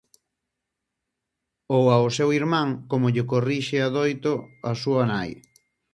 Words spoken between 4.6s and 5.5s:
a súa nai.